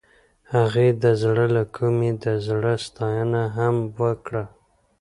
هغې 0.53 0.87
د 1.03 1.05
زړه 1.21 1.45
له 1.55 1.63
کومې 1.77 2.11
د 2.23 2.25
زړه 2.47 2.73
ستاینه 2.85 3.43
هم 3.57 3.75
وکړه. 4.01 4.43